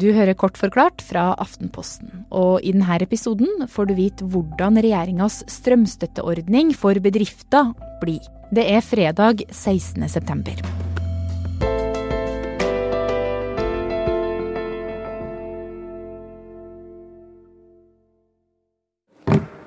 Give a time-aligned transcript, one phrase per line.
[0.00, 5.42] Du hører Kort forklart fra Aftenposten, og i denne episoden får du vite hvordan regjeringas
[5.52, 8.22] strømstøtteordning for bedrifter blir.
[8.48, 10.06] Det er fredag 16.
[10.08, 10.56] september.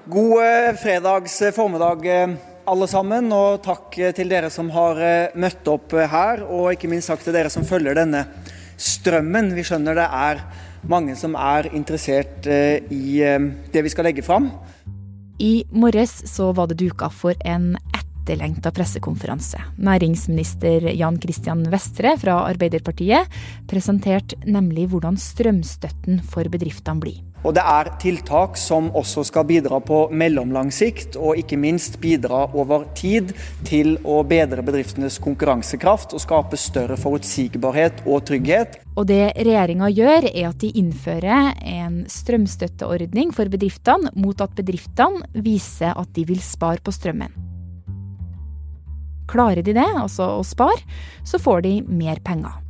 [0.09, 3.29] God eh, fredags eh, formiddag, eh, alle sammen.
[3.37, 5.05] Og takk til dere som har
[5.37, 8.25] møtt opp her, og ikke minst takk til dere som følger denne
[8.77, 9.53] strømmen.
[9.57, 10.43] Vi skjønner det er
[10.89, 13.19] mange som er interessert i
[13.73, 14.51] det vi skal legge fram.
[15.39, 19.59] I morges så var det duka for en etterlengta pressekonferanse.
[19.81, 23.31] Næringsminister Jan Christian Vestre fra Arbeiderpartiet
[23.67, 27.19] presenterte nemlig hvordan strømstøtten for bedriftene blir.
[27.43, 32.45] Og det er tiltak som også skal bidra på mellomlang sikt, og ikke minst bidra
[32.55, 33.33] over tid
[33.67, 38.79] til å bedre bedriftenes konkurransekraft og skape større forutsigbarhet og trygghet.
[38.95, 45.27] Og det regjeringa gjør, er at de innfører en strømstøtteordning for bedriftene mot at bedriftene
[45.43, 47.33] viser at de vil spare på strømmen.
[49.27, 50.83] Klarer de det, altså å spare,
[51.27, 52.62] så får de mer penger.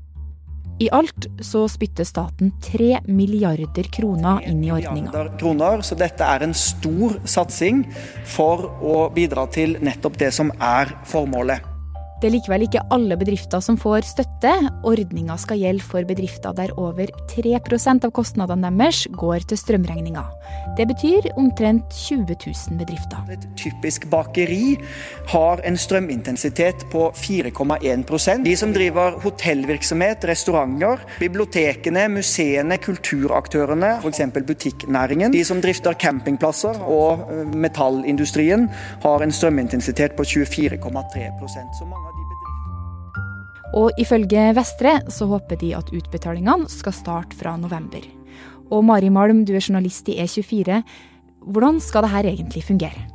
[0.79, 5.27] I alt så spytter staten 3 milliarder kroner inn i ordninga.
[5.85, 7.83] Så dette er en stor satsing
[8.25, 11.72] for å bidra til nettopp det som er formålet.
[12.23, 14.51] Det er likevel ikke alle bedrifter som får støtte.
[14.87, 20.23] Ordninga skal gjelde for bedrifter der over 3% av kostnadene deres går til strømregninga.
[20.77, 23.27] Det betyr omtrent 20 000 bedrifter.
[23.35, 24.77] Et typisk bakeri
[25.33, 34.23] har en strømintensitet på 4,1% De som driver hotellvirksomhet, restauranter, bibliotekene, museene, kulturaktørene, f.eks.
[34.47, 35.35] butikknæringen.
[35.35, 38.69] De som drifter campingplasser og eh, metallindustrien
[39.03, 42.12] har en strømintensitet på 24,3 Så mange
[43.73, 48.03] og ifølge Vestre så håper de at utbetalingene skal starte fra november.
[48.73, 50.81] Og Mari Malm, du er journalist i E24.
[51.43, 53.07] Hvordan skal dette egentlig fungere?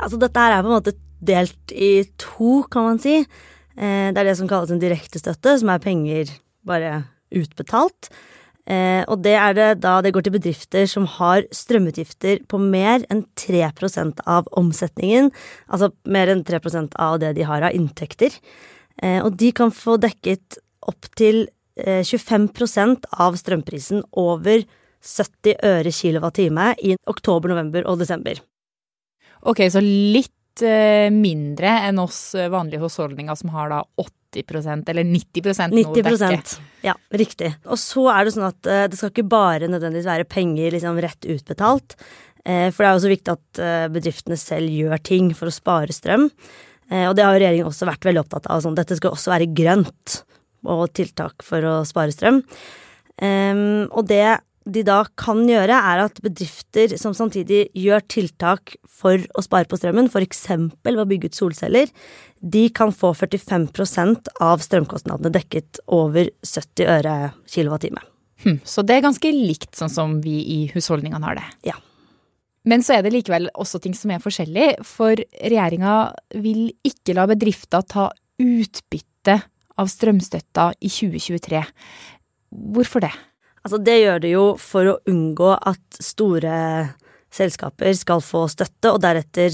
[0.00, 3.20] Altså, dette her er på en måte delt i to, kan man si.
[3.20, 6.32] Eh, det er det som kalles en direktestøtte, som er penger
[6.66, 7.02] bare
[7.34, 8.10] utbetalt.
[8.64, 13.04] Eh, og det er det da det går til bedrifter som har strømutgifter på mer
[13.12, 15.28] enn 3% av omsetningen.
[15.68, 18.32] Altså mer enn 3% av det de har av inntekter.
[19.02, 24.62] Eh, og de kan få dekket opptil 25 eh, av strømprisen over
[25.04, 28.38] 70 øre kilowattime i oktober, november og desember.
[29.44, 35.50] Ok, så litt eh, mindre enn oss vanlige husholdninger som har da 80% eller 90
[35.74, 36.60] noe 90 dekke.
[36.86, 37.52] Ja, riktig.
[37.66, 41.28] Og så er det sånn at det skal ikke bare nødvendigvis være penger liksom rett
[41.28, 41.98] utbetalt.
[42.44, 43.60] For det er jo så viktig at
[43.94, 46.26] bedriftene selv gjør ting for å spare strøm.
[46.90, 48.62] Eh, og det har regjeringen også vært veldig opptatt av.
[48.64, 50.20] Sånn, dette skal også være grønt
[50.64, 52.42] og tiltak for å spare strøm.
[53.20, 59.20] Um, og det de da kan gjøre, er at bedrifter som samtidig gjør tiltak for
[59.36, 60.46] å spare på strømmen, f.eks.
[60.48, 61.92] ved å bygge ut solceller,
[62.40, 67.16] de kan få 45% av strømkostnadene dekket over 70 øre
[67.50, 68.00] kilowattime.
[68.44, 71.46] Hm, så det er ganske likt sånn som vi i husholdningene har det?
[71.68, 71.76] Ja.
[72.64, 75.96] Men så er det likevel også ting som er forskjellig, for regjeringa
[76.40, 78.08] vil ikke la bedrifter ta
[78.40, 79.36] utbytte
[79.80, 81.60] av strømstøtta i 2023.
[82.74, 83.12] Hvorfor det?
[83.64, 86.54] Altså, det gjør det jo for å unngå at store
[87.34, 89.52] selskaper skal få støtte, og deretter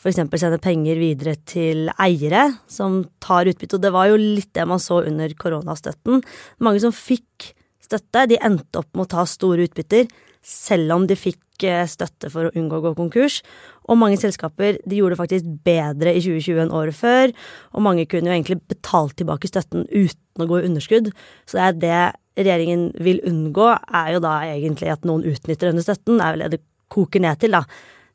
[0.00, 0.16] f.eks.
[0.16, 3.76] sende penger videre til eiere som tar utbytte.
[3.76, 6.22] Og det var jo litt det man så under koronastøtten.
[6.64, 7.52] Mange som fikk
[7.84, 10.08] støtte, de endte opp med å ta store utbytter,
[10.40, 11.42] selv om de fikk
[11.90, 13.40] støtte for å unngå å gå konkurs.
[13.90, 17.34] Og mange selskaper de gjorde det faktisk bedre i 2020 enn året før.
[17.74, 21.12] Og mange kunne jo egentlig betalt tilbake støtten uten å gå i underskudd.
[21.44, 22.02] Så det er det
[22.40, 26.18] regjeringen vil unngå, er jo da egentlig at noen utnytter denne støtten.
[26.18, 27.64] Det er vel det det koker ned til, da.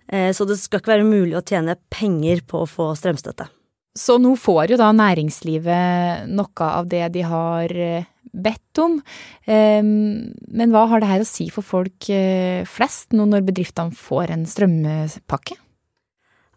[0.07, 3.47] Eh, så det skal ikke være mulig å tjene penger på å få strømstøtte.
[3.95, 8.97] Så nå får jo da næringslivet noe av det de har eh, bedt om.
[9.47, 14.33] Men hva har det her å si for folk eh, flest, nå når bedriftene får
[14.35, 15.55] en strømpakke?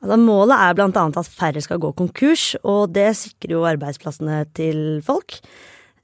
[0.02, 4.80] Altså, målet er annet at færre skal gå konkurs, og det sikrer jo arbeidsplassene til
[5.06, 5.38] folk.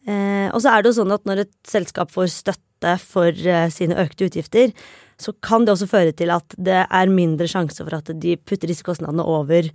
[0.07, 3.35] Eh, og så er det jo sånn at når et selskap får støtte for
[3.73, 4.71] sine økte utgifter,
[5.19, 8.71] så kan det også føre til at det er mindre sjanse for at de putter
[8.71, 9.71] disse kostnadene over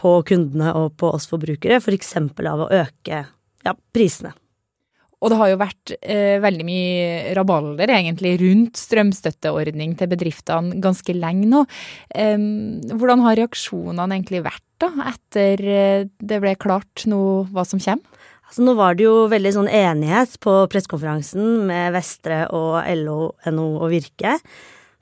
[0.00, 2.16] på kundene og på oss forbrukere, f.eks.
[2.34, 3.24] For av å øke
[3.64, 4.34] ja, prisene.
[5.24, 7.04] Og det har jo vært eh, veldig mye
[7.38, 11.62] rabalder egentlig rundt strømstøtteordning til bedriftene ganske lenge nå.
[12.12, 12.36] Eh,
[12.92, 17.22] hvordan har reaksjonene egentlig vært da, etter eh, det ble klart nå
[17.54, 18.20] hva som kommer?
[18.44, 23.68] Altså, nå var det jo veldig sånn enighet på pressekonferansen med Vestre og LO, NO
[23.80, 24.36] og Virke.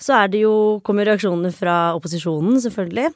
[0.03, 0.55] Så er det jo,
[0.87, 3.11] kommer reaksjonene fra opposisjonen, selvfølgelig.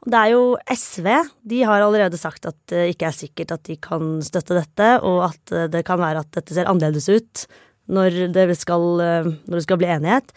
[0.00, 1.08] Det er jo SV.
[1.44, 5.26] De har allerede sagt at det ikke er sikkert at de kan støtte dette, og
[5.28, 7.44] at det kan være at dette ser annerledes ut
[7.90, 10.32] når det skal, når det skal bli enighet.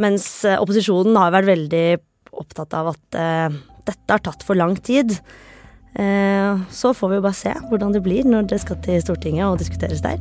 [0.00, 1.86] Mens opposisjonen har vært veldig
[2.40, 5.14] opptatt av at uh, dette har tatt for lang tid.
[5.94, 9.46] Uh, så får vi jo bare se hvordan det blir når det skal til Stortinget
[9.46, 10.18] og diskuteres der.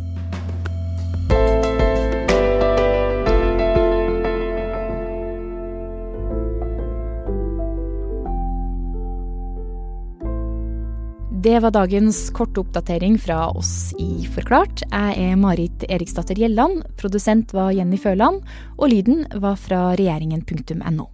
[11.43, 14.85] Det var dagens korte oppdatering fra oss i Forklart.
[14.87, 18.39] Jeg er Marit Eriksdatter Gjelland, produsent var Jenny Føland,
[18.77, 21.12] og lyden var fra regjeringen.no.